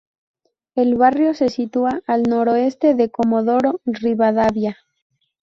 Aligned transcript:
El 0.73 0.95
barrio 0.95 1.35
se 1.35 1.49
sitúa 1.49 2.01
al 2.07 2.23
noroeste 2.23 2.95
de 2.95 3.11
Comodoro 3.11 3.81
Rivadavia. 3.85 4.75